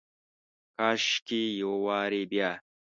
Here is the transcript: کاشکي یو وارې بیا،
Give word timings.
کاشکي 0.77 1.41
یو 1.61 1.73
وارې 1.85 2.21
بیا، 2.31 2.49